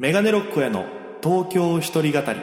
[0.00, 0.86] メガネロックへの
[1.22, 2.40] 東京一人語り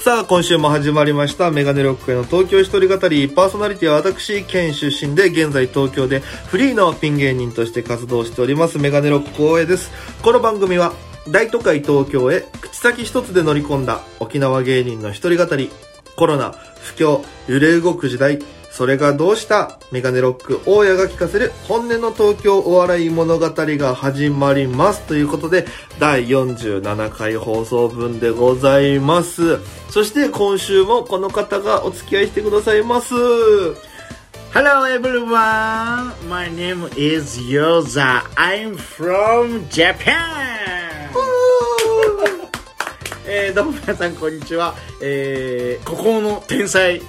[0.00, 9.90] さあ、今週も始まりました、メガネロックへの東京一人語り、パーソナリティは私、県出身で、現在東京でフリーのピン芸人として活動しております、メガネロック大江です。
[10.22, 10.94] この番組は、
[11.28, 15.70] 大都会東京へ口先一つで乗り込んだ沖縄芸人の一人語り、
[16.16, 18.38] コロナ、不況、揺れ動く時代、
[18.70, 19.78] それがどうした？
[19.92, 25.02] メガネロック大家が聞かせる本音の東京お笑い物語が始まります。
[25.02, 25.66] ということで、
[25.98, 29.58] 第47回放送分でございます。
[29.90, 33.14] そして今週もこの方がお付き合いしてくださいます。
[34.54, 38.22] Hello everyone, my name is Yoza.
[38.36, 40.61] I'm from Japan.
[43.34, 44.74] えー、どうも皆さんこんにちは。
[45.00, 47.00] えー、孤高の天才、え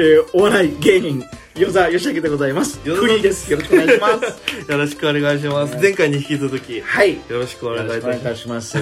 [0.00, 2.80] ー、お笑い芸人、ヨザヨシアキでございます。
[2.84, 4.32] よろしくお願いします。
[4.68, 5.76] よろしくお願いします。
[5.76, 7.12] 前回に引き続き、よはい。
[7.12, 7.86] よろしくお願。
[7.86, 8.78] いいたします。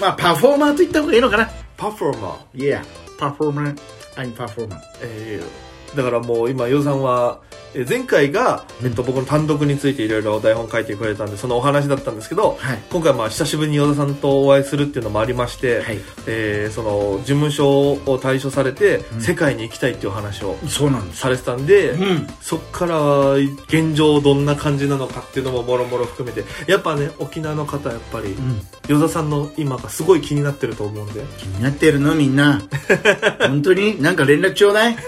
[0.00, 2.60] まあ、パフォーマーと言った方がいいのかなパフォーマー。
[2.60, 2.80] ?Yeah,
[3.18, 3.76] パフォーマー。
[4.18, 4.80] I'm パフォーマー。
[5.02, 12.78] えーだからもう今、ヨウさんは、えー前回が、えっと、僕の単独についていろいろ台本書いてくれたんで、そのお話だったんですけど、はい。
[12.90, 15.98] 今回まあ久しぶりにヨウさんとお会いするっていうのもありまして、はい。
[16.26, 19.20] えーその、事務所を退所されて、ん。
[19.20, 21.20] 世界に行きたいっていうお話をそうなんです。
[21.20, 22.26] されてたんで、うん。
[22.40, 28.60] そっから現状どんな感じなのかっていうのももろもろ含めて、やっぱね、沖縄の方やっぱり、うん。
[28.88, 32.62] ヨザさんの今がすごい気になってると思うんで、気になってるのみんな。
[33.46, 34.00] 本当に？
[34.00, 34.96] なんか連絡ちょうだい。
[34.96, 35.00] 気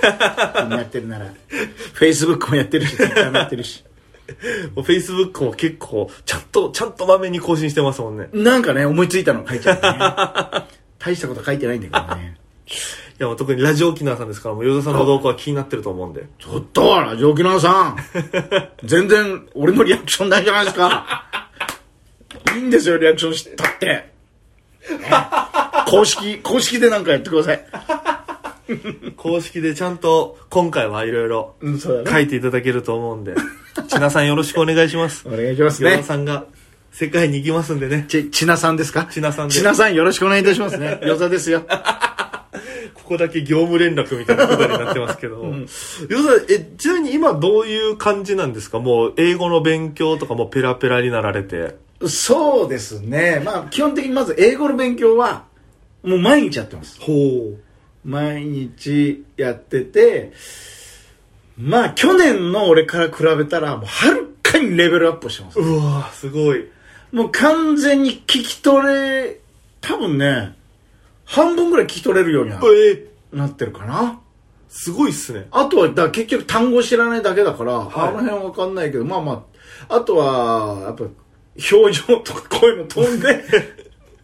[0.65, 1.33] になってるなら。
[1.99, 3.84] Facebook もやってるし Twitter もやってるし。
[4.77, 8.28] もう Facebook も結構、ちゃんと、ちゃんとまめに更新してますもんね。
[8.33, 10.66] なんかね思いついたの書いちゃうね。
[10.98, 12.36] 大したこと書いてないんだけどね。
[12.66, 12.72] い
[13.19, 16.27] や、もう特にラジオ沖縄さんですから、もうヨザさんの動向は気になってると思うんで。
[16.38, 17.97] ちょっとラジオ沖縄さん
[18.84, 21.26] 全然俺のリアクションないじゃないですか。
[22.54, 24.12] いいんですよリアクションしたって、ね。
[25.87, 27.65] 公式公式でなんかやってください
[29.16, 33.34] 公式でちゃんと、今回はいろいろうんそうだ書いていただけると思うんで、
[33.88, 35.26] ちなさんよろしくお願いします。
[35.28, 36.44] お願いしますねさんが
[36.92, 38.04] 世界に行きますんでね。
[38.08, 39.06] ちちなさんですか？
[39.10, 41.62] ちなさんでちなさんよろしくお願いいたしますねよざですよ
[42.94, 45.44] ここだけ業務連絡みたいなことになってますけど。
[46.08, 48.78] ヨザ、え、ちなみに今どういう感じなんですか？
[48.78, 51.76] もう英語の勉強とかもペラペラになられて。
[52.06, 53.42] そうですね。
[53.44, 55.44] まあ、基本的にまず英語の勉強は、
[56.02, 56.98] もう毎日やってます。
[57.00, 57.58] ほう。
[58.05, 60.33] 毎日やってて、
[61.59, 65.59] まあ、去年の俺から比べたら、もうはるかにレベルアップしてます。
[65.59, 66.66] うわーすごい。
[67.12, 69.41] もう完全に聞き取れ、
[69.81, 70.56] 多分ね、
[71.25, 74.21] 半分ぐらい聞き取れるようにはえー、なってるかな。
[74.69, 75.49] すごいっすね。
[75.50, 79.44] あとは、だ結局単語知らないだけだから、いあの辺はわかんないけど、まあま
[79.88, 81.05] あ、あとは、やっぱ、
[81.72, 83.44] 表情とかこういうの飛んで、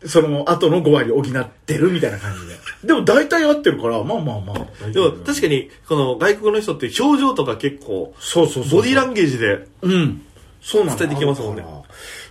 [0.09, 2.57] その後の5割補ってるみたいな感じで。
[2.85, 4.67] でも大体合ってるから、まあまあまあ。
[4.81, 8.81] 大でも確かに、この外国の人って表情とか結構、そうそうそう。
[8.81, 10.23] ボディーランゲージで、うん。
[10.61, 11.65] そうなんだ伝えてきますもんね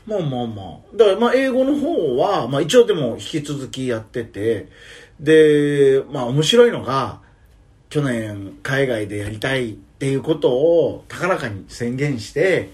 [0.05, 0.97] まあまあまあ。
[0.97, 4.69] だからまあ英語の方は、まあ一応でも引き続きやってて、
[5.19, 7.21] で、まあ面白いのが、
[7.89, 12.71] 去年海外でやりたいっていうことを高らかに宣言して、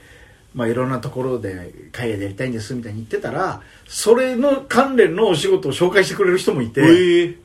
[0.53, 7.35] まあいろんなところで海外でやりたいんですみたいに言ってたら、それの関連のお仕事を紹介してくれる人もいて、ええ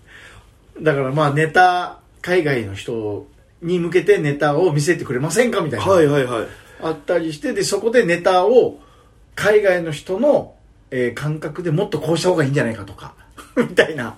[0.83, 3.27] だからまあネタ、海外の人
[3.63, 5.87] に向けてネタを見せてくれませんかみたいな。
[5.87, 6.47] はいはいはい。
[6.83, 8.79] あったりしてでそこでネタを
[9.35, 10.55] 海外の人の、
[10.91, 13.15] えー感覚でもっとこうした方がいいんじゃないかとか
[13.57, 14.17] みたいな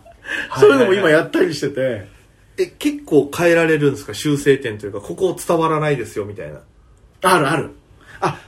[0.49, 2.06] はいそういうのも今やったりしてて
[2.59, 4.12] え、結構変えられるんですか？
[4.15, 6.59] 修正点というか、ここ伝わらないですよ、みたいな。
[7.22, 7.70] あるある
[8.20, 8.41] あ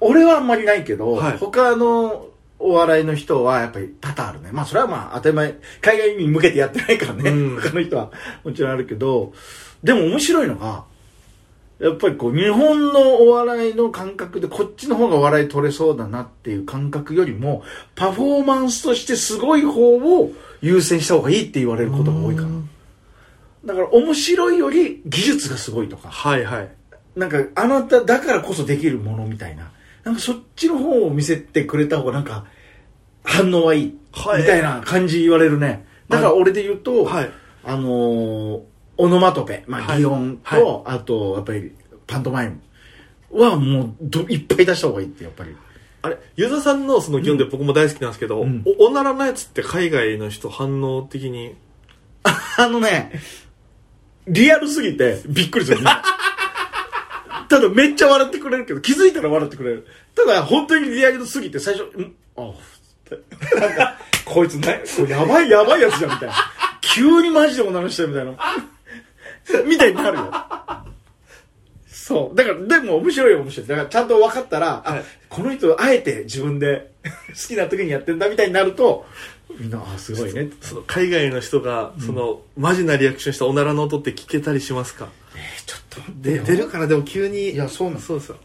[0.00, 1.38] 俺はあんまりないけど、はい。
[1.38, 4.50] 他のお笑いの人はやっぱり多々あるね。
[4.52, 5.54] まあそれはまあ当たり前。
[5.80, 7.60] 海外に向けてやってないからね、うん。
[7.60, 8.10] 他の人は。
[8.44, 9.32] もちろんあるけど
[9.82, 10.84] でも面白いのが
[11.78, 17.62] やっぱりこう日本のお笑いの感覚でこっちの方が笑い取れそうだなっていう感覚よりも
[17.94, 20.32] パフォーマンスとしてすごい方を
[20.62, 22.48] 優先した方がいいって言われることが多いかな
[23.66, 23.88] だから。
[23.90, 26.72] 面白いより技術がすごいとかはいはい。
[27.14, 27.30] なん。
[27.30, 29.70] かあなただからこそできるものみたいな
[30.06, 32.44] なんかそっちの方を見せてくれた方がなんか
[33.24, 34.44] 反応はいいみはい。
[34.46, 35.84] たいな感じ言われるね。
[36.08, 37.30] だから俺で言うと、はい。
[37.64, 38.60] あのー
[38.98, 39.98] オノマトペ、まあ、はい。
[39.98, 41.72] 擬音と、あと、やっぱり、
[42.06, 42.60] パントマイム
[43.42, 45.54] はもうど、いっぱい出した方がいいって、やっぱり。
[46.00, 48.62] あれユーザーさんのその議論で僕も大好きなんですけど、うん。
[48.80, 51.56] おおならのやつって海外の人反応的に？
[52.56, 53.12] あのね、
[54.28, 55.78] リアルすぎてびっくりする。
[57.48, 59.86] ただめっちゃ笑ってくれるけど、気づいたら笑ってくれる。
[60.14, 62.54] ただ本当にリアルすぎて最初、んあっ
[63.04, 66.34] てなんか、こいつね、やばいやばいやつじゃんみたいな。
[66.80, 68.32] 急にマジでおならしたよみたいな。
[69.64, 70.32] みたいになるよ。
[71.86, 72.36] そう。
[72.36, 73.66] だから、でも面白いよ面白い。
[73.66, 79.06] だからちゃんと分かったら、あはい、この人あえて自分で 好きな時にやってんだみたいになると、
[79.58, 80.50] みんな、あ、すごいね。
[80.60, 85.06] その海外の人がその、マジなリアクションしたおならの音って聞けたりしますか？
[85.06, 85.25] えー
[85.66, 86.44] ちょっと待ってでよ。
[86.44, 87.50] 出るからでも急に。
[87.50, 88.36] いやそうなんそうですよ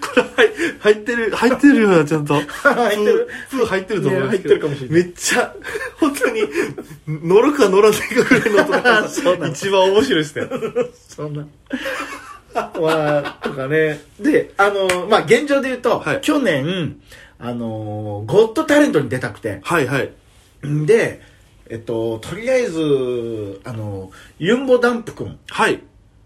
[0.00, 0.48] これ入
[0.78, 2.34] 入ってる入ってるよなちゃんと。
[2.40, 3.28] 入ってる。
[3.50, 5.04] プー入ってると思うんですけど、ね入ってるかもしれない。
[5.04, 5.54] めっちゃ
[5.98, 6.42] 本当に
[7.06, 9.06] 乗るか乗らないかぐらいの音だか
[9.48, 10.46] 一番面白いですね。
[11.08, 11.46] そんな。
[12.54, 12.68] ま
[13.18, 14.00] あ、とかね。
[14.18, 16.20] で、あの、まあ、現状で言うと、はい。
[16.20, 16.96] 去年、
[17.38, 20.10] あの、ゴッドタレントに出たくて、はいはい。
[20.66, 21.22] んで、
[21.70, 25.80] えっと、とりあえず、あの、ユンボダンプ君、はい。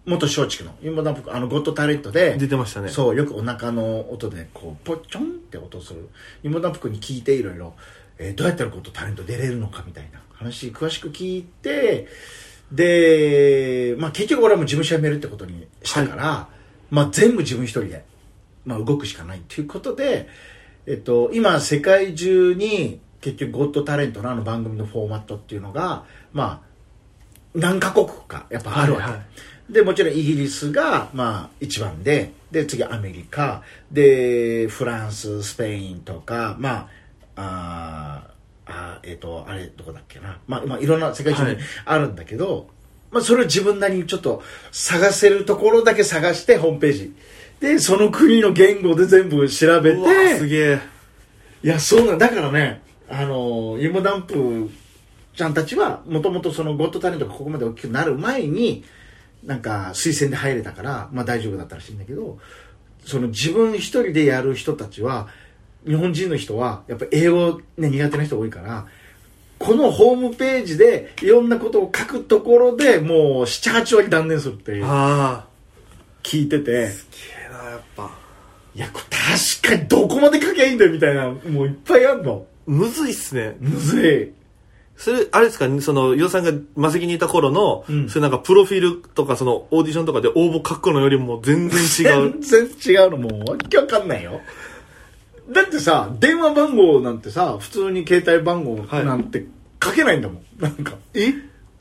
[0.06, 0.75] 元松竹の。
[0.82, 2.88] ユンボダンプ君、あの、ゴッドタレントで、出てましたね。
[2.88, 6.08] そう、よくお腹の音で、こう、ポッチョンって音する。
[6.43, 7.75] ユンボダンプ君に聞いていろいろ、
[8.19, 12.08] えーどうやったらゴッドタレント出れるのかみたいな話、詳しく聞いて、
[12.73, 16.49] で、まあ結局俺はもう事務所辞めるってことにしたから、
[16.90, 18.05] まあ全部自分一人で、
[18.64, 20.29] まあ動くしかないっていうことで、
[20.87, 26.05] えっと、今世界中に結局ゴッドタレントのあの番組のフォーマットっていうのが、
[26.35, 29.05] まあ、何カ国かやっぱあるわけ。
[29.05, 29.26] はいはい
[29.71, 36.91] で、もちろんイギリスが、まあ、一番で、で、次アメリカ、で、フランス、スペインとか、ま
[37.35, 38.29] あ、
[38.67, 40.38] あえっ、と、あれ、どこだっけな。
[40.47, 42.69] まあ、まあ、いろんな世界中にはいあるんだけど、
[43.11, 47.15] まあ、それを自分なりにちょっと探せるところだけ探して、ホームページ。
[47.61, 50.81] で、その国の言語で全部調べうわすて、げえ
[51.62, 52.82] いや、そうなんだからね、
[53.16, 54.69] あの、ユモダンプ
[55.37, 58.84] ちゃんたちは、もともとそのゴッドタレントがここまで大きくなる前に、
[59.44, 62.38] なんか推薦で入れたから、まあ大丈夫だったらしいんだけど、
[63.06, 65.28] その自分一人でやる人たちは、
[65.87, 68.87] 日本人の人は、やっぱ英語ね、苦手な人多いから、
[69.61, 74.84] このホームページでいろんなことを書くところでもう7、8割断念するっていう
[76.25, 78.11] 聞いてて、すげえなやっぱ。
[78.75, 79.05] いや、これ
[79.62, 82.46] 確かにどこまで書きゃいいんだよみたいな、もういっぱいあるの。
[82.66, 84.32] むずいっすねむずい。
[84.96, 92.34] それ、あれですか、その、ヨウさんがマセキにいた頃の、うんそういうなんか、プロフィールとか、その、オーディションとかで 応募書くのよりも全然違う。
[92.40, 94.40] 全然違うのもうわけわかんないよ。
[95.50, 99.46] だってさ、電話番号なんてさ、普通に携帯番号なんて
[99.82, 100.43] 書けないんだもん。
[100.61, 100.94] なんか。
[101.14, 101.34] え？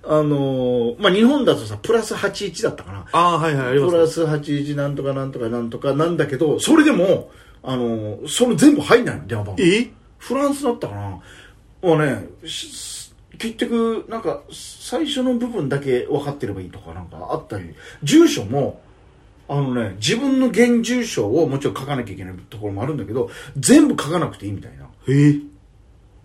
[0.05, 3.05] あのーまあ、日本だとさ、プラス81だったかな。
[3.13, 3.99] ああ、はいはい、ありますね。
[3.99, 7.29] プラス81なんとかなんとかなんとかなんだけど、それでも、
[7.63, 9.63] あのーそれ全部入んないの、電話番号。
[9.63, 9.89] え？
[10.23, 11.01] フランスだったかな。
[11.81, 17.73] もうね、し結局、なんか、最初の部分だけ分かってればいいとかなんかあったり、
[18.03, 18.81] 住所も、
[19.49, 24.87] あのね、自分の現住所をもちろん書かなきゃいけないところもあるんだけど、全部書かなくていいみたいな。
[25.09, 25.35] え。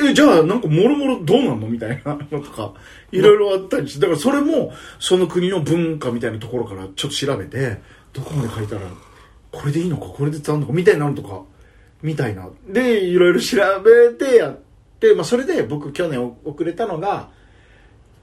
[0.00, 2.74] え、じゃあ、なんか、もろもろどうなんのみたいなのとか、
[3.10, 7.80] いろいろあったりして、だからそれも、その国の文化みたいなところからちょっと調べて、
[8.12, 8.82] どこまで書いたら、
[9.50, 11.42] これでいいのか、これで伝わるのか、みたいなのとか、
[12.02, 12.48] みたいな。
[12.68, 14.58] で、いろいろ調べてやっ
[15.00, 17.30] て、まあ、それで僕去年遅れたのが、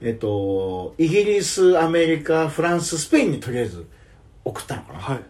[0.00, 3.86] えっと、イギリス、アメリカ、フランス、スペインにとりあえず
[4.44, 4.98] 送ったのかな。
[4.98, 5.20] はい。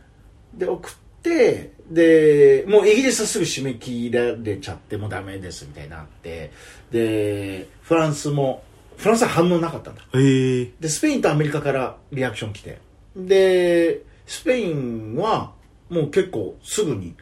[0.57, 6.51] で送ってでもうイギリスはすぐ締め切られちゃってもうダメですみたいになって
[6.91, 8.63] でフランスも
[8.97, 12.79] フランスは反応なかったんだええでスペインとアメリカからリアクション来て
[13.15, 15.53] でスペインは
[15.91, 17.15] もう結構すぐに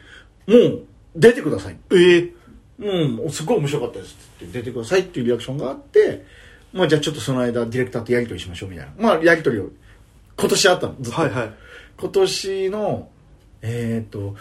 [0.46, 2.32] もう出てくださいええ
[2.78, 6.24] うん、すごい面白かったですって出てくださいっていうリアクションがあって、
[6.72, 8.92] まあじゃあちょっとその間ディレクターとやり取りしましょうみたいな。
[8.98, 9.70] まあやり取りを
[10.36, 11.20] 今年あったの、ずっと。
[11.20, 11.54] はいはい。
[11.96, 13.08] 今年の、
[13.62, 14.34] えっ、と、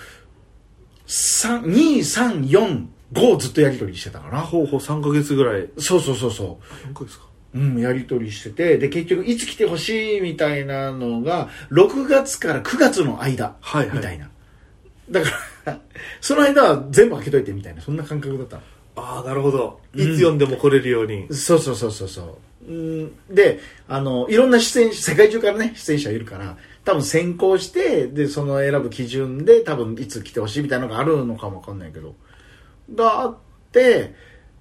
[1.06, 4.42] 3 2、3、4、5ずっとやり取りしてたかな。
[4.42, 5.70] ほうほう3ヶ月ぐらい。
[5.78, 7.26] そうそうそうそ4ヶ月か。
[7.54, 7.60] う。
[7.60, 14.32] うん、やり取りしてて、で、結局いつ来てほしいみたいなのが、6月から9月の間、はいはいみたいな。
[15.12, 15.38] だから、
[16.22, 18.64] その間は全部開けといてみたいな、そんな感覚だったの。
[18.96, 19.80] ああ、なるほど。
[19.96, 21.28] いつ読んでも来れるように。
[21.34, 22.72] そうそうそうそうそう。
[22.72, 32.16] うんで、あの、いろんな出演者、世界中からね、出演者いるから、多分先行して、で、その選ぶ基準で、多分いつ来てほしいみたいなのがあるのかもわかんないけど、
[32.94, 33.38] があっ
[33.72, 34.14] て、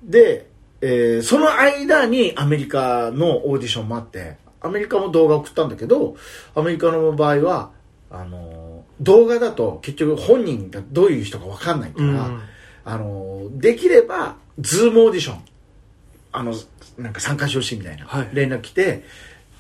[0.03, 0.47] で、
[0.81, 6.17] えーその間にアメリカのオーディションもあって、アメリカも動画送ったんだけど、
[6.55, 7.71] アメリカの場合は、
[8.11, 12.41] あの、動画だと結局本人がどういう人か分かんないから、うん。
[12.85, 15.41] あのできればズームオーディション
[16.33, 16.55] あの
[16.99, 18.31] なんか参加してほしいみたいなはい。
[18.33, 19.05] 連絡来て、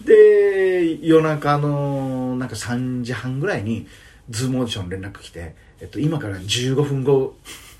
[0.04, 3.86] で夜中のなんか3時半ぐらいに
[4.30, 7.34] ズームオーディション連絡来て、えっと、今から15分後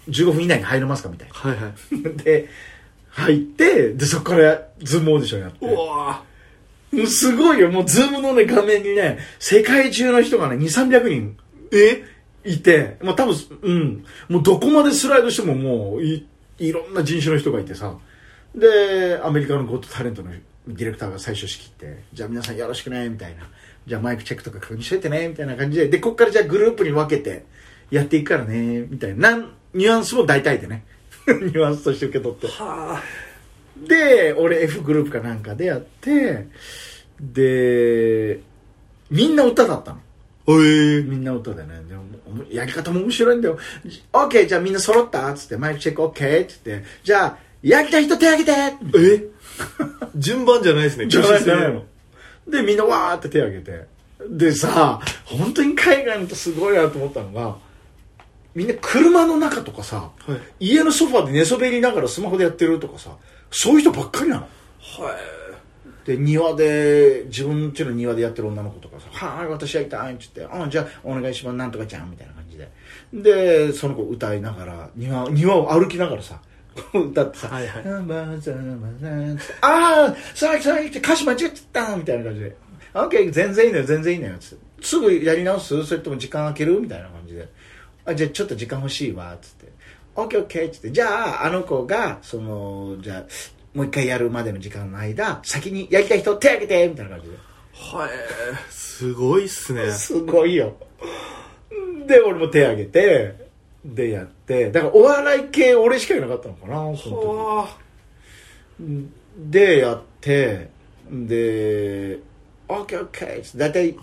[0.09, 2.03] 15分以内に入れますかみたいはいはい。
[2.03, 2.49] な で
[3.11, 5.67] 入ってでそこからズームオーディションやって。
[5.67, 6.23] うわ
[7.07, 7.71] すごいよ。
[7.71, 11.37] もうズームのね、画面にね、世界中の人がね、2、300人
[11.73, 12.05] え？
[12.45, 14.05] いて、まあ多分、うん。
[14.29, 16.27] もうどこまでスライドしてももうい、
[16.59, 17.95] いろんな人種の人がいてさ。
[18.55, 23.49] で、アメリカのゴッドタレントのディレクターが最初仕切って、じゃあ皆さんよろしくね、みたいな。
[23.87, 25.89] じゃあマイクチェックとか確認しといてね、みたいな感じで。
[25.89, 27.45] で、こっからじゃあグループに分けて
[27.91, 29.31] やっていくからね、みたいな。
[29.31, 30.85] なんニュアンスも大体でね。
[31.27, 32.49] ニュアンスとして受け取って。
[32.49, 33.03] はあ。
[33.87, 36.47] で俺 F グループかなんかでやって
[37.21, 38.41] で
[39.11, 40.01] みんな歌だったの
[40.49, 41.69] ええみんな歌でね。
[41.89, 42.03] でも
[42.51, 43.59] やり方も面白いんだよ。
[44.13, 46.87] OK じゃあみんな揃ったっつってマイクチェック OK って言って。
[47.05, 48.59] じゃあやりたい人手挙げて。
[48.99, 49.25] え？
[50.17, 51.07] 順番じゃないですね。
[51.07, 51.85] じゃない挙手制じゃないの
[52.49, 53.87] でみんなわーって手挙げて。
[54.29, 57.57] でさ本当に海外の人すごいなと思ったのが
[58.55, 60.67] みんな車の中とかさ、はい。
[60.71, 63.17] 家のソファで寝そべりながらスマホでやってるとかさ
[63.51, 64.43] そういう人ばっかりなの。
[64.43, 64.49] は
[66.05, 72.69] で庭で自分家の庭でやってる女の子とかさ「はい私やりたい」って言って「あじゃあお願いしますなんとかちゃん」みたいな感じで。
[73.13, 76.41] でその子歌いながら庭庭を歩きながらさ
[76.95, 77.83] 歌ってさ「はいはい。
[77.85, 82.57] あーザーザーあーさあさあ歌詞間違っちゃった」みたいな感じで
[82.95, 85.85] 「オッケー全然いいのよ全然いいのよ」つって「すぐやり直す？
[85.85, 87.49] それとも時間空ける?」みたいな感じで
[88.05, 89.67] 「あじゃあちょっと時間欲しいわ」つって
[90.17, 90.91] 「オッケーオッケー」っつって。
[90.93, 93.25] じゃああの子がそのじゃあ
[93.75, 97.37] もう一回やるまでの時間の間先にやりたい人手挙げてみたいな感じで
[97.73, 98.11] はい。
[98.71, 99.91] すごいっすね。
[99.93, 100.77] すごいよ
[102.07, 103.51] で俺も手挙げて
[103.85, 107.69] でやってだからお笑い系俺しかいなかったのかなその
[109.51, 110.71] でやって
[111.11, 112.19] で
[112.69, 113.97] 「オッケーオッケー」って大体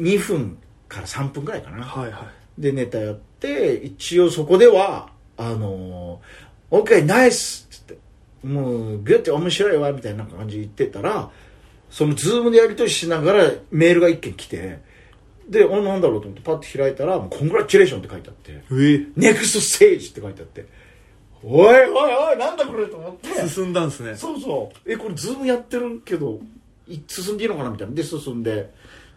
[0.00, 2.00] 2分から3分ぐらいかな、あ。
[2.00, 2.24] はいは
[2.58, 2.60] い。
[2.60, 6.20] でネタやって一応そこではあの
[6.70, 7.63] 「OK ナイス!」っつって
[8.44, 11.30] 「もうグッて面白いわ」みたいな感じで言ってたら
[11.90, 14.80] そのズームでやり取りしながらメールが一件来て
[15.48, 20.66] でおなんだろうと思ってパッて開いたら「もうコングラチュレーション」って書いてあってえ「Next stage」って書いてあって
[21.46, 23.48] おいおいおいなんだこれと思って。
[23.48, 24.16] 進んだんすね。
[24.16, 24.90] そうそう。
[24.90, 26.40] えこれズームやってるけど
[26.88, 27.94] い進んでいいのかなみたいな。
[27.94, 28.70] で進んで。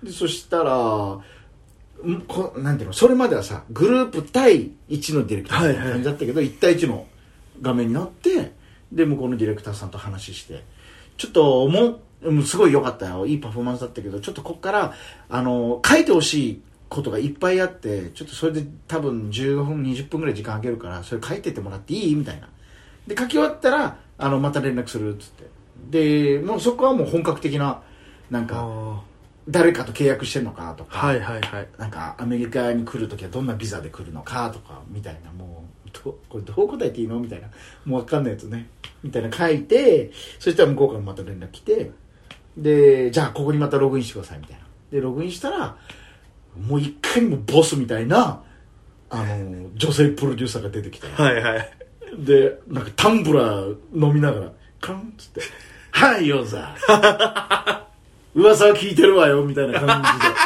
[0.04, 0.74] でそしたら
[2.06, 7.08] んこなんていうのそれまではさグループ対1のディレクターみたいな感じだったけど、1対1の
[7.62, 8.52] 画面になって
[8.92, 10.64] で向こうのディレクターさんと話して
[11.18, 14.94] ちょっともううんすごい良かったよいいパフォーマンスだったけどちょっとこっから
[15.30, 22.16] あの書いてほしいことがいっぱいあってちょっとそれで多分15分20分ぐらい時間あげるからそれ書いてってもらっていい？
[22.16, 22.48] みたいな
[23.06, 25.48] で書き終わったらあのまた連絡するっつって
[25.92, 27.82] でもうそこはもう本格的な
[28.30, 29.02] なんかあ
[29.50, 31.08] 誰かと契約してんのかとか、あ。
[31.08, 31.68] はいはいはい。
[31.78, 35.67] なんかアメリカに来るときはどんなビザで来るのかとかみたいなもう
[36.04, 37.20] どこれどう答えていいの？
[37.20, 37.48] みたいな
[37.86, 38.70] もう分かんないやつね
[39.04, 41.92] みたいな書いてそしたら向こうからまた連絡来て
[42.58, 45.78] でじゃあここにまたログインしてくださいみたいなでログインしたら
[46.60, 48.42] もういかにもボスみたいな
[49.10, 51.74] あの女性プロデューサーが出てきてはいはい。
[52.18, 54.52] でなんかタンブラー飲みながら
[54.82, 55.42] カンっつって
[55.92, 56.76] 「はいヨンさん
[58.40, 60.38] 噂は聞いてるわよ」みたいな感じで。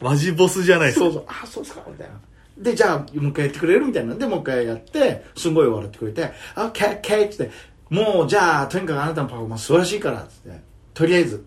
[0.00, 1.04] マジボスじゃないですか。
[1.06, 2.14] そうそう、あ、そうっすか、みたいな。
[2.56, 3.86] で、じゃあ、もう一回やってくれる？
[3.86, 7.50] みたいなんで、もう一回やって、すごい笑ってくれて、あ、ケーケーって、
[7.90, 10.60] もう、じゃあ、とにかくあなたのパフォーマンス素晴らしいから、つって、
[10.94, 11.44] とりあえず、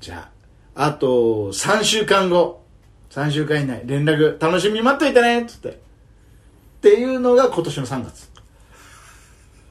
[0.00, 0.28] じゃ
[0.74, 2.62] あ、あと、3週間後、
[3.10, 5.68] 3週間以内、連絡、楽しみに待っといてね、つって。
[5.68, 5.72] っ
[6.80, 8.28] ていうのが今年の3月。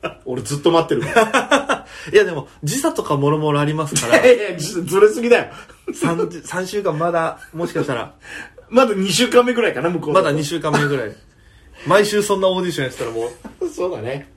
[0.26, 1.86] 俺ずっと待ってるから。
[2.12, 5.54] いやでも、時差とかもろもろありますかいら、やいや、ずずれすぎだよ。
[5.88, 8.14] 3, 3週間まだ、もしかしたら、
[8.70, 11.16] まだ2週間目ぐらいかな、向こうまだ2週間目ぐらい。
[11.88, 13.30] 毎週そんなオーディションやってたらも
[13.74, 14.32] そうだね。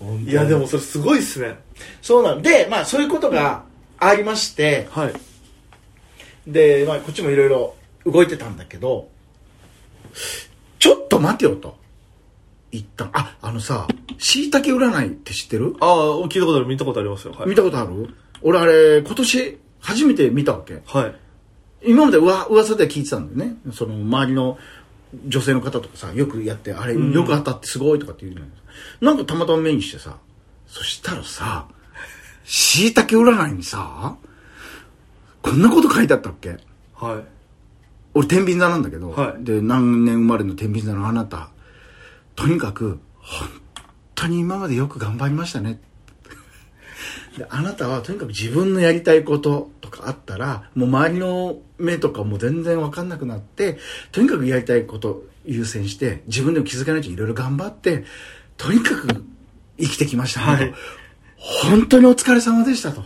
[0.00, 1.58] う、いやでもそれすごいっすね。
[2.02, 3.64] そうなんで、まあそういうことが
[3.98, 5.12] ありまして、はい。
[6.46, 7.74] で、まあこっちもいろいろ
[8.06, 9.08] 動いてたんだけど、
[10.78, 11.76] ちょっと待てよと。
[12.72, 13.86] 言ったあ、あのさ、
[14.18, 15.76] 椎茸占いって知ってる？
[15.80, 15.96] ああ、
[16.28, 17.32] 聞いたことある、見たことありますよ。
[17.32, 17.48] はい。
[17.48, 18.10] 見たことある？
[18.42, 20.82] 俺あれ、今年初めて見たわけ。
[20.86, 21.14] はい。
[21.84, 23.56] 今までうわ噂では聞いてたんだよね。
[23.72, 24.58] その周りの
[25.26, 28.46] 女性の方とかさ、よくやって、あれ、よく当たってすごいとかって言うのよ。
[29.00, 30.18] なんかたまたま目にしてさ、
[30.66, 31.68] そしたらさ、
[32.44, 34.16] 椎茸占いにさ、
[35.42, 36.58] こんなこと書いてあったっけ？
[36.94, 37.24] はい。
[38.14, 39.44] 俺天秤座なんだけど、はい。
[39.44, 41.50] で何年生まれの天秤座のあなた。
[42.34, 43.48] とにかく本
[44.14, 45.80] 当に今までよく頑張りましたね
[47.38, 53.78] であなたはとにかく自分のやりたいこととかあったらもう周りの目とかも全然分かんなくなって
[54.12, 58.04] とにかくやりたいこと優先して自分でも気づかないといろいろ頑張って
[58.56, 59.08] とにかく
[59.78, 60.70] 生きてきましたね、はい。
[60.70, 60.76] と
[61.36, 63.02] 本当にお疲れ様でしたと。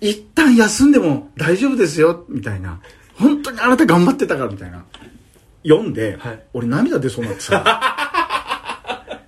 [0.00, 2.80] 一旦休んでも大丈夫ですよみたいな。
[3.14, 4.84] 本当にあなた頑張ってたからみたいな。
[5.62, 6.42] 読んで、はい。
[6.52, 7.62] 俺涙出そうになってさ。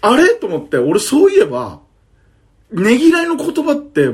[0.00, 0.28] あれ？
[0.36, 1.80] と思って俺そういえば
[2.72, 4.10] ねぎらいの言葉って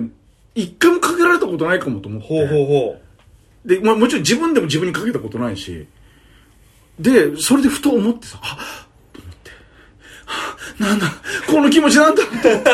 [0.54, 2.28] 一回もかけられたことないかもと思って。
[2.28, 3.00] ほうほうほ
[3.64, 5.87] で、まあ、もちろん自分でも自分にかけたことないし。
[6.99, 9.50] でそれでふと思ってさあと思って。
[10.26, 11.06] はあなんだ
[11.49, 12.70] この気持ちなんだと思って。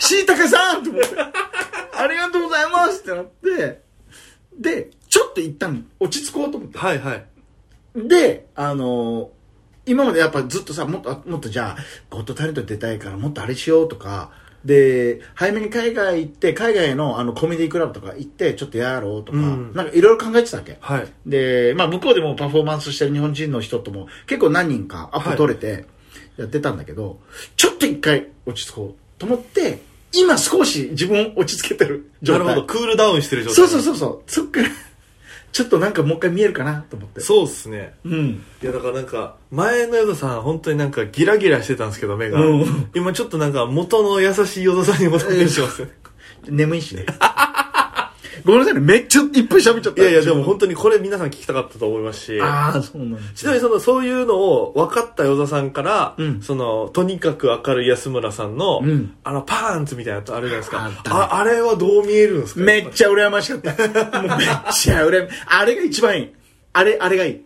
[0.04, 1.08] しいたけさんと思って。
[1.18, 3.82] ありがとうございますってなって。
[4.58, 6.78] でちょっと一旦落ち着こうと思って。
[6.78, 6.80] う。
[6.80, 7.26] はいはい。
[7.96, 9.30] で、あの
[9.86, 14.30] 今までやっぱずっとさ、もっと、あもっとじゃあ、ゴッドタレント出たいからもっとあれしようとか、
[14.66, 20.76] で、早めに海外行って、海外のあのコメディクラブとか行って、ちょっとやろうとか、うんなんかいろいろ考えてたわけ。
[20.80, 21.06] はい。
[21.24, 25.86] で、まあ向こうでもパフォーマンスしてる日本人の人とも結構何人かアップ取れて
[26.36, 27.20] やってたんだけど、
[27.56, 29.78] ちょっと一回落ち着こうと思って、
[30.12, 32.46] 今少し自分を落ち着けてる状態。
[32.46, 33.54] なるほど、クールダウンしてる状態。
[33.54, 34.22] そうそうそうそう。
[34.26, 34.68] そっから、
[35.56, 37.22] ちょっとなんかもう一回見えるかなと思って。
[37.22, 37.94] そうっすね。
[38.04, 38.44] うん。
[38.62, 45.90] いやだからなんか前のヨザさん本当になんかギラギラしてたんですけど目が、うん今ちょっとなんか元の優しいヨザさんに戻ってきてますね
[46.46, 47.06] 眠いしね。
[48.46, 48.80] ごめんなさいね。
[48.80, 50.02] めっちゃいっぱい喋っちゃった。
[50.02, 62.60] いやいやでも本当にこれ皆さん聞きたかったと思いますしああ、そうなんですちなみにそのそういうのを分かったヨザさんから、うんそのとにかく明るい安村さんの、うんあのパンツみたいなやつあるじゃないですかあねああれはどう見えるんですか？
[62.60, 64.20] めっちゃ羨ましかった。
[64.22, 66.34] もうめっちゃ羨まあれが一番いい。
[66.72, 67.42] あれ、あれがいい。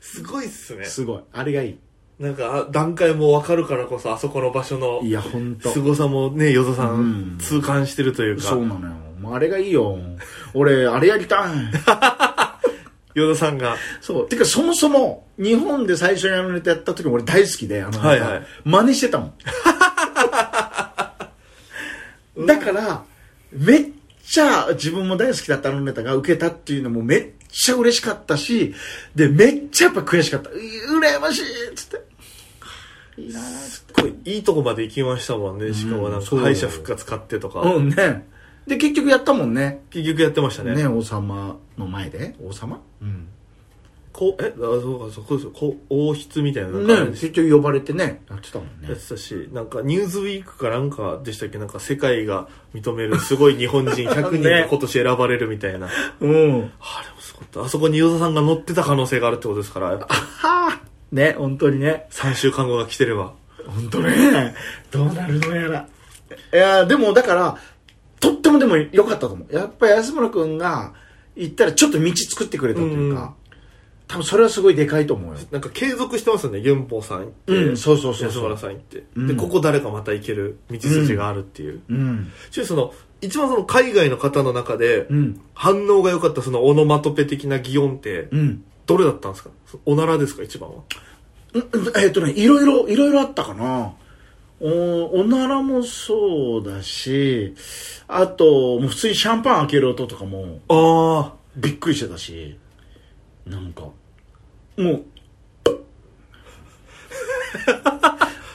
[0.00, 1.22] すごいっすねすごい。
[1.32, 1.78] あれがいい。
[2.18, 5.70] なんかあ段階も分かるからこそあそこの場所のいや、ほんと。
[5.70, 8.92] 凄さもねヨザさうんん痛感してるというか、そうなのよ。
[9.24, 9.98] もうあれがいいよ。
[10.52, 11.48] 俺、あれやりたい。
[13.18, 14.28] ヨザさんがそう。
[14.28, 19.32] てか、そもそも、日本で最初にあのネタやった時も俺大好きで、あのはいはい真似してたも
[22.38, 22.46] ん。
[22.46, 23.02] だから、
[23.52, 23.86] めっ
[24.26, 28.74] ちゃ自分も大好きだったあのネタが受けたっていうのもめっちゃ嬉しかったし、
[29.14, 30.50] で、めっちゃやっぱ悔しかった。
[30.50, 32.14] う羨ましいっつって。
[33.16, 38.26] いいなぁすっごいいいとこまで行きましたもんねしかもなんか敗者復活買ってとか、うんね。
[38.66, 39.82] で、結局やったもんね。
[39.90, 42.34] 結局やってましたねね、王様の前で。
[42.42, 42.80] 王様？
[43.02, 43.28] うん。
[44.12, 44.54] こうえ？
[44.56, 48.94] あそうかそうそうそうこう王室みたいななんかね、結局呼ばれてね、やってたもんねや。
[48.94, 51.58] ってたしなんか「ニューズウィークかなんかでしたっけ？
[51.58, 55.88] なんか世界が認めるすごい日本人100人が今年選ばれるみたいな、
[56.20, 56.30] うん。
[56.30, 56.70] あれも
[57.18, 62.06] すごかったあそこに与田さんが乗ってた可能性があるってことですからはあね、本当にね。
[62.10, 63.34] 3週間後が来てれば
[63.66, 64.54] 本当ね。
[64.92, 65.88] どうなるのやら。
[66.52, 67.58] いや、でもだから、
[68.24, 69.54] とってもでも良かったと思う。
[69.54, 70.94] やっぱり安村くんが
[71.36, 73.34] 行ったらちょっと道作ってくれたといううんか、
[74.08, 75.40] 多分それはすごいでかいと思うよ。
[75.50, 82.32] なんか継続してますよねユンポさん行って、うんそうそうそうそう安村さん行って、うんでここ誰かまた行ける道筋があるっていう、うん。
[82.50, 85.40] ちょその一番その海外の方の中でうん。
[85.54, 88.64] 反応が良かったそのオノマトペ的な擬音ってうん。
[88.86, 89.50] どれだったんですか？
[89.86, 90.76] おならですか一番は？
[91.54, 91.62] うん
[91.96, 93.94] えっとね、いろいろ、いろいろあったかな。
[94.60, 97.54] お、おならもそうだし、
[98.08, 102.58] あと、もう普通にシャンパン開ける音とかもああびっくりしてたし、
[103.46, 103.94] なんか、も
[104.76, 105.04] う、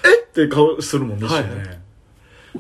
[0.04, 0.34] えっ？
[0.34, 1.44] て顔するもんね、はい。
[1.44, 1.80] 一緒ね。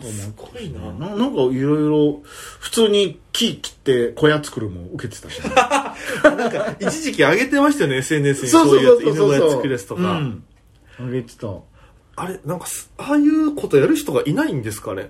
[0.01, 0.79] すごいな。
[0.93, 5.49] ななんかいろいろ、普通に木切って小屋作るも受けてたし、ね。
[6.23, 8.49] なんか一時期上げてましたよね SNS に。
[8.49, 10.43] そういうやつ犬小屋作るやつとか、うん。
[10.99, 11.47] あげてた。
[12.21, 15.09] あれなんかすああいうことやる人がいないんですかね？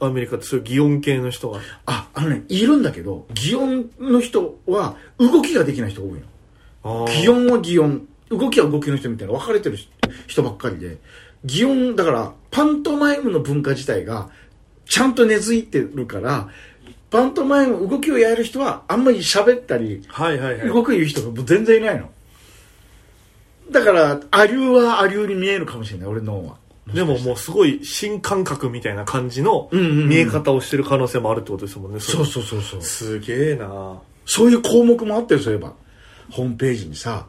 [0.00, 7.06] アメリカってそういう擬音系の人があ、あのね、いるんだけど、擬音の人は動きができない人が多いの。
[7.06, 9.78] あ擬音は擬音、動きは動きの人みたいな分かれてる
[10.26, 10.98] 人ばっかりで、
[11.44, 14.30] 擬音、だから、パントマイムの文化自体が、
[14.86, 16.48] ちゃんと根付いてるから、
[17.10, 20.68] パントマイム、動きをやる人は、あんまり喋ったり、はいはいはい。
[20.68, 22.10] 動く言う人が全然いないの。
[23.70, 26.56] だから、アリューはアリューに見えるかもしれない、俺の方は。
[26.92, 32.82] でももうすごい新感覚みたいな感じの見え方をしてる可能性もあるってことですもんねそうそうそうそう。
[32.82, 35.72] すげえなそういう項目もあったよ、そういえば。
[36.30, 37.26] ホームページにさ、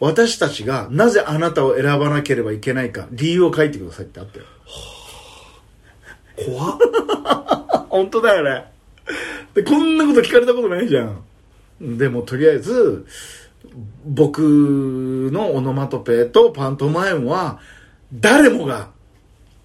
[0.00, 4.44] 私たちがなぜあなたを選ばなければいけないか、理由を書いてくださいってあったよ。
[6.36, 6.78] 怖っ
[7.88, 8.66] 本当だよね。
[9.54, 11.98] で、こんなこと聞かれたことないじゃん。
[11.98, 13.06] でもとりあえず
[14.04, 17.60] 僕のオノマトペとパントマイムは
[18.12, 18.90] 誰もが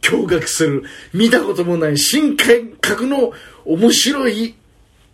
[0.01, 3.31] 驚愕する見たこともない新感覚の
[3.65, 4.55] 面白い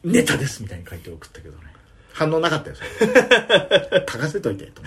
[0.04, 1.64] ネタですみたいに書いて送ったけどね。
[2.12, 2.76] 反応なかったよ
[4.10, 4.82] 書かせといてと。
[4.82, 4.86] い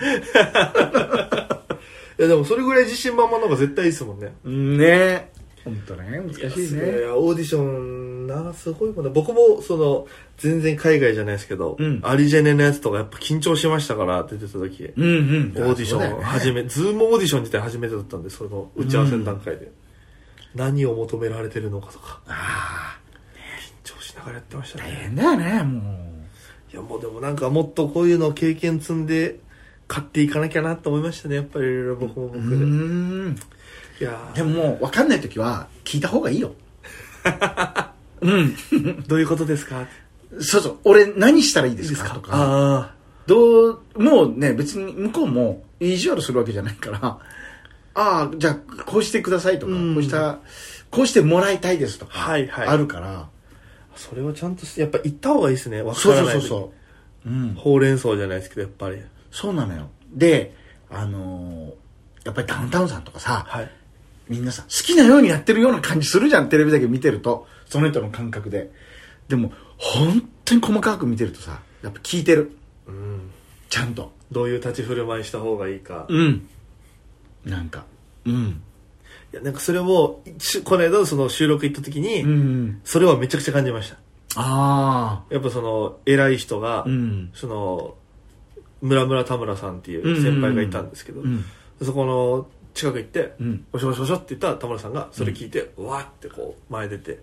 [2.21, 4.33] やでもそれぐらい自信満々の方が絶対いいですもんね。
[4.43, 5.31] ね
[5.63, 9.11] 本当ね難しいいねやオーディションなすごいもんね。
[9.13, 12.01] 僕もその全然海外じゃないですけど、うん。
[12.03, 15.63] アリジェネのやつとかやっぱ緊張しましたから出てた時、うんうん。
[15.63, 19.71] オーディション初めめ、ズームオーディション自体初めてだったんでその打ち合わせの段階で、
[20.55, 22.21] 何を求められてるのかとか。
[22.27, 22.99] あ
[23.83, 26.09] 緊張しながらやってましたあ大ね変だよねも
[26.71, 29.39] いやもうでもなんかもっとこういうのを経験積んで
[29.87, 33.35] 買っていかなきゃなと思いましたねやっぱりいろいろ僕も僕ううで、いーん
[34.33, 36.53] でも分かんない時は聞いた方がいいよ。
[38.21, 38.55] うん。
[39.07, 39.87] どういうことですか？
[40.39, 40.77] そうそう。
[40.83, 42.09] 俺何したらいいですか？
[42.13, 42.29] とか。
[42.33, 42.93] あ
[43.27, 46.99] どうもうね別に向こうも意地悪するわけじゃないから。
[47.03, 47.19] あ
[47.95, 49.93] あじゃあこうしてくださいとか、うん。
[49.93, 50.39] こうした
[50.89, 52.67] こうしてもらいたいですとか、はいはい。
[52.67, 53.11] あるから。
[53.19, 53.27] あ
[53.95, 55.81] それはちゃんとやっぱ言った方がいいですね。
[55.81, 56.71] わかそうらない時そうそうそ
[57.25, 57.53] ううん。
[57.55, 58.97] ほうれん草じゃないですけどやっぱり。
[59.31, 59.89] そうなのよ。
[60.11, 60.55] で
[60.89, 61.73] あのー
[62.25, 63.71] やっぱりダウンタウンさんとかさ、はい
[64.29, 67.47] みんなさ好きなようにやってるような感じするじゃんテレビだけ見てると。
[67.65, 68.71] その人の感覚で。
[69.27, 72.55] でも本当に細かく見てるとさやっぱ聞いてる。
[72.87, 73.31] うん。
[73.69, 74.11] ちゃんと。
[74.31, 76.47] どういう立ち振る舞いした方がいいか、いうん。
[77.45, 77.85] なんか。
[78.25, 78.61] うん。
[79.31, 83.97] やなんかそれもしこの間その収録行った時に、うんそれはめちゃくちゃ感じました。
[84.35, 87.31] あやっぱその偉い人が、あうん。
[87.33, 87.95] その
[88.81, 91.43] 村村田村さんっていう先輩がいたんですけど、うん。
[91.81, 93.65] そこの近く行って、うん。
[93.73, 97.19] おしょおしょおしょって言ったら田村さんがそれ聞いて、うわーってこう前出て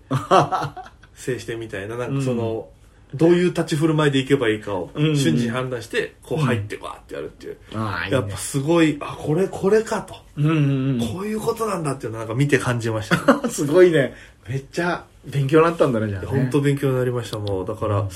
[1.15, 2.69] 制してみたいななんかその、
[3.15, 5.17] どういう立ち振る舞いでいけばいいかをうん。
[5.17, 8.17] 瞬時に判断してこう入ってわーってやるっていう、ああいいね。
[8.19, 10.51] やっぱすごいあこれこれかと、うんう
[10.93, 14.15] んこういうことなんだっていうのをなんか見て感じました、ね、うんすごいね。
[14.49, 16.29] めっちゃ勉強になったんだねじゃあね。
[16.29, 17.67] 本当勉強になりましたもう。
[17.67, 18.09] だから、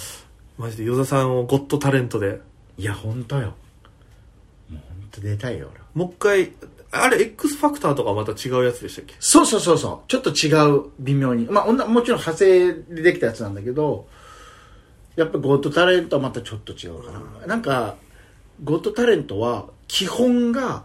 [0.57, 2.41] マジで与田さんをゴッドタレントで。
[2.79, 3.55] いや本当よ。
[4.71, 6.53] もう本当出たいよ俺もう一回
[6.95, 9.15] あれ X ファクターとかまた違うやつでしたっけ？
[9.19, 10.09] そうそうそうそう。
[10.09, 11.47] ちょっと違う微妙に。
[11.47, 14.07] まあおんなもちろん派生でできたやつなんだけど
[15.17, 17.97] やっぱゴッドタレントはまたちょっと違うかな、なんか
[18.63, 20.85] ゴッドタレントは基本が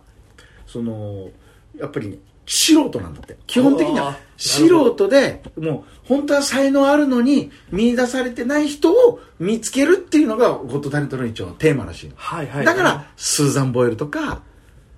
[0.68, 1.30] その
[1.78, 3.38] やっぱり、ね、素人なんだって。
[3.48, 12.66] 基本的には素人でもう本当は才能あるのに見出されてない人を見つけるっていうのがゴッドタレントの一応テーマらしいの、はいはい。
[12.66, 14.42] だからスーザン・ボイルとか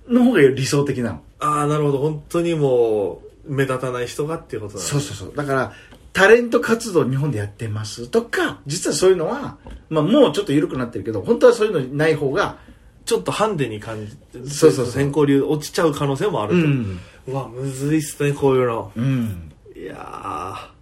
[0.08, 1.22] の方が理想的なの。
[1.38, 1.98] ああなるほど。
[1.98, 5.36] 本当にもう目立たない人がっていうことなんそうそうそう。
[5.36, 5.72] だから
[6.12, 9.56] タレント活動日本でやってますとか実はそういうのは、
[9.88, 12.58] まあ、もうちょっと緩くなってるけど本当はそういうのない方が
[13.04, 14.12] ちょっとハンデに感じ
[14.54, 14.92] そうそうそう。
[14.92, 18.92] 先行流落ちちゃう可能性もあると、うん、うわむずいっすねこういうの。
[18.94, 19.94] うん、いや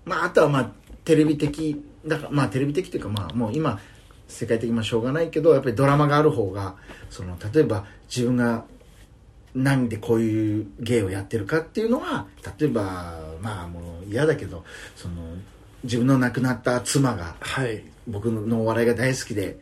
[0.04, 0.70] まああとはまあ
[1.04, 3.78] テレビ的だからまあテレビ的っていうかまあもう今
[4.28, 6.76] 世界的にまあしょうがないけどやっぱりドラマがある方が
[7.08, 8.64] その例えば自分が
[9.54, 12.26] 何でこういう芸をやってるかっていうのは
[12.58, 14.64] 例えばまあもう嫌だけど
[14.96, 15.14] その
[15.84, 17.82] 自分の亡くなった妻がーはい。
[18.08, 19.60] 僕のお笑いが大好きで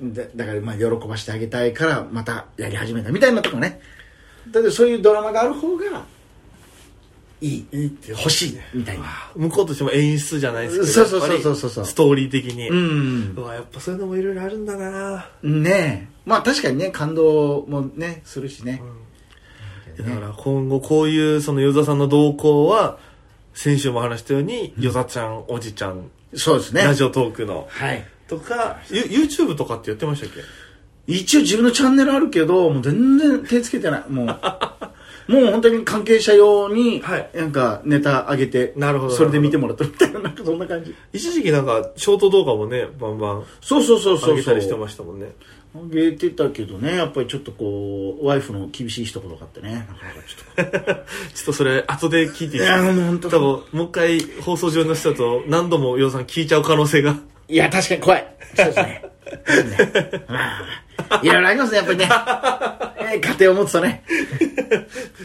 [0.00, 3.80] だだからまあ喜ばしてあげたいからまたやり始めたみたいなとかね。
[4.50, 6.04] だってそういうドラマがある方が
[7.40, 9.04] いいいいって欲しいみたいな。
[9.34, 11.84] 向こうとしても演出じゃないですけどそうそうそうそうそう。
[11.84, 13.34] ストーリー的に、うん。
[13.36, 16.12] うわやっぱそういうのもいろいろあるんだな、ねえ。
[16.24, 18.80] まあ確かにね感動もねするしね、
[20.02, 22.98] だから今後こういうその与座さんの動向は
[23.54, 26.82] 先週も話したように与座ちゃんおじちゃんそうですね。
[26.82, 27.66] ラジオトークの。
[27.68, 28.04] はい。
[28.26, 30.40] とかユ YouTube とかってやってましたっけ？
[31.06, 34.10] 一応自分のチャンネルあるけどもう全然手つけてない。
[34.10, 34.40] もう
[35.28, 37.30] もう本当に関係者用に、はい。
[37.34, 39.14] なんかネタ上げてなるほど。
[39.14, 40.94] それで見てもらってるみたいななんかそんな感じ。
[41.12, 45.32] 一時期なんかショート動画もねバンバンそうそうそうそう上げたりしてましたもんね。
[45.74, 50.94] 上げてたけどねやっぱりちょっとこうワイフの厳しい一言があってねなかなかちょっと
[51.34, 53.30] ちょっとそれ後で聞いていいですいやかもう本当。
[53.30, 57.16] 多分もう一回放送上の人だと何度も与座さん聞いちゃう可能性が。
[57.48, 59.02] いや確かに怖いそうですね。
[60.12, 60.24] ね。
[60.28, 60.60] ま
[61.10, 62.04] あいろいろありますねやっぱりね。
[62.04, 64.04] えー家庭を持つとね。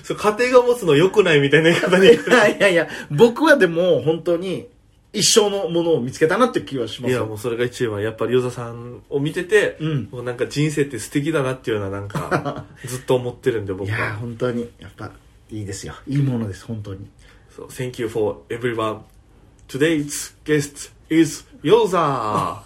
[0.03, 4.67] そう家庭が持つの良くないみたいな言い方にいやいやいや僕はでも本当に
[5.13, 7.11] 一生のものを見つけたなって気はします。
[7.13, 8.01] よいやもうそれが一番。
[8.01, 10.09] やっぱり与座さんを見てて、うん。
[10.11, 14.69] もうなんか人生って素敵だなっていうようななんか ずっと思ってるんで僕いやは本当に。
[14.79, 15.11] やっぱ
[15.49, 15.95] いいですよ。
[16.07, 17.07] いいものです本当に。
[17.55, 18.99] そう Thank you for everyone.
[19.69, 22.63] Today's guest is ヨザ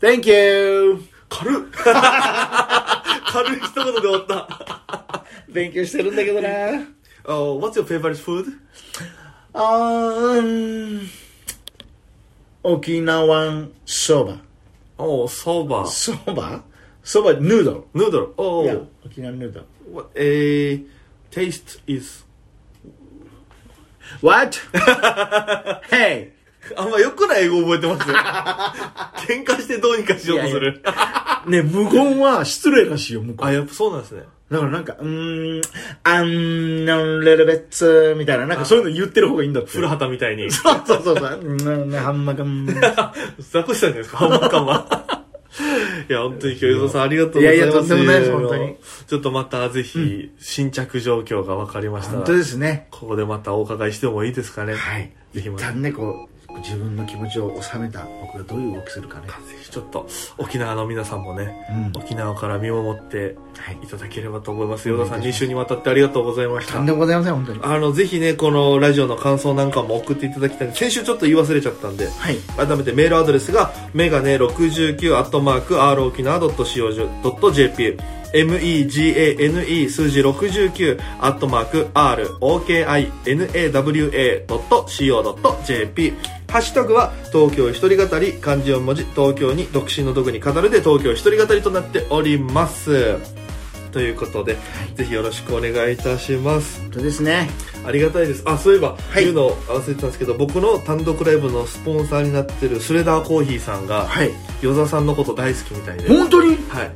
[0.00, 5.24] Thank you 軽っ軽い一言で終わった。
[5.48, 6.48] 勉強してるんだけどな
[7.24, 8.52] Oh, what's your favorite food?
[9.54, 10.40] あー
[11.04, 11.08] ん
[12.62, 14.38] 沖縄そば
[14.98, 15.86] Oh, soba.
[15.86, 16.62] そば
[17.02, 18.10] そばヌード Noodle.
[18.10, 20.80] ル Oh, いや沖縄ヌードル what, eh,
[21.30, 22.24] taste is.
[24.22, 24.58] What?
[25.90, 26.32] hey!
[26.75, 28.07] あんま良くない英語覚えてます
[29.31, 30.81] 喧嘩してどうにかしようとする。
[31.47, 33.45] ね、無言は失礼らしいよ、無言。
[33.47, 34.23] あ、やっぱそうなんですね。
[34.51, 35.61] だからなんか、うーん、
[36.03, 39.71] あんのレレベッツみたいな、なんかそういうの言ってる方がいいんだって。
[39.71, 40.49] 古畑みたいに。
[40.51, 41.39] そ うそうそうそう。
[41.43, 42.67] うん、ハンマガン。
[43.39, 45.17] ザコシさんじゃないですか、ハンマーカンは。
[46.09, 47.55] いや、本当に今日、伊藤さんありがとうございます。
[47.55, 48.75] いやいやとんでもないです本当に。
[49.07, 52.87] ちょっとまたぜひ、新着状況が分かりましたら、本当ですね。
[52.91, 54.75] ここでまたお伺いしてもいいですかね？
[54.75, 55.11] はい。
[55.33, 59.27] ぜひまた、ぜ一旦ね、こう、自分の気持ちを収めた僕がどういう動きするかね。
[59.61, 64.87] ひちょっと、沖縄の皆さんもね、うん沖縄から見守ってはいいただければと思います。
[64.89, 66.85] ヨダさん、2週にわたってありがとうございましたとん。
[66.85, 67.59] でもございません、本当に。
[67.63, 72.37] あの、ぜひね、このラジオの感想なんかも送っていただきたい先週ちょっと言い忘れちゃったんで、はい。
[72.57, 77.97] 改めてメールアドレスがメガネ69アットマーク r 沖縄 .co.jp
[78.33, 83.57] megane 数字69アットマーク r okinawa.co.jp
[86.49, 93.17] ハッシュタグは東京一人語り漢字4文字東京に独身の毒に語るで東京一人語りとなっております
[93.91, 94.57] ということで、
[94.95, 97.49] ぜひよろしくお願いいたします本当ですね。
[97.85, 98.43] ありがたいです。
[98.45, 104.31] あ、そういえば、い言うのを忘れてたんですけど、僕の単独ライブのスポンサーになってるスレダーコーヒーさんが、はい。
[104.61, 106.57] 与座さんのこと大好きみたいで、本当に？
[106.69, 106.91] はい。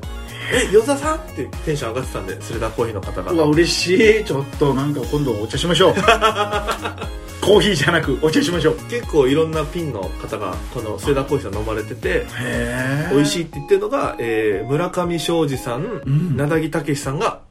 [0.54, 3.32] え、与座さんってテンション上がってたんで、スレダーコーヒーの方が。
[3.32, 4.26] うわ、嬉しい。
[4.26, 5.96] ちょっとなんか今度お茶しましょう。
[7.42, 8.76] コーヒーじゃなくお茶しましょう。
[8.90, 17.42] 結構いろんなピンの方が、このスレダーコーヒーさん飲まれてて、へ美味しいって言ってるのが、えー、村上昌司さん、ん名田木武さんが、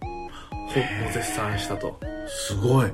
[1.13, 1.99] 絶賛したと。
[2.29, 2.91] すごい。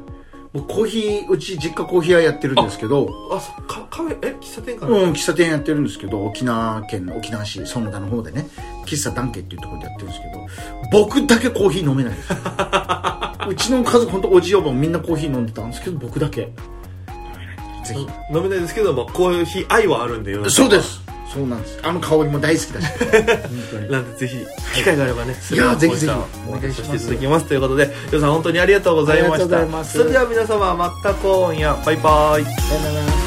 [0.55, 8.47] 僕コーヒー、うち実家コーヒー屋やってるんですけど、あ、そか、カフェ、え、喫茶店かな、うん、喫茶店やってるんですけど、沖縄県の沖縄市園田の方でね、
[8.87, 12.33] 喫茶団家っていうところでやってるんですけど、僕だけコーヒー飲めないです。
[13.49, 16.51] うちの家族、本当おじおばもみんなコーヒー飲んでたんですけど、僕だけ。
[17.95, 18.09] 飲めない。
[18.09, 18.35] ぜひ。
[18.37, 21.01] 飲めないですけども、コーヒー愛はあるんで、与座さんはそうです。
[21.35, 21.79] そうなんです。
[21.83, 22.85] あの香りも大好きだし。
[23.91, 24.37] なんでぜひ
[24.75, 26.13] 機会があればね、そいやぜひぜひ
[26.49, 29.57] お願いしますていただきますということで、りょうさん本当にありがとうございまありがとした。
[29.63, 32.45] うございますそれでは皆様また今夜バイバイ。
[32.45, 33.26] さよなら